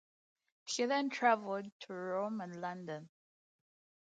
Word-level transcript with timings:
She 0.65 0.87
then 0.87 1.11
traveled 1.11 1.69
to 1.81 1.93
Rome 1.93 2.41
and 2.41 2.59
London. 2.59 3.07